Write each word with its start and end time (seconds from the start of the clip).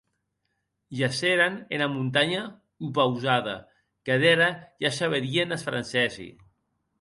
Gesseren 1.01 1.59
ena 1.77 1.87
montanha 1.95 2.39
opausada, 2.87 3.55
que 4.09 4.17
d’era 4.25 4.49
ja 4.87 4.93
se 4.97 5.11
vedien 5.15 5.59
es 5.59 5.69
francesi. 5.71 6.29